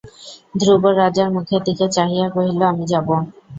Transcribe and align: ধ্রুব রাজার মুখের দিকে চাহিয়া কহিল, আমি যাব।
ধ্রুব 0.55 0.83
রাজার 0.99 1.29
মুখের 1.35 1.61
দিকে 1.67 1.85
চাহিয়া 1.95 2.27
কহিল, 2.29 2.59
আমি 2.71 2.85
যাব। 2.91 3.07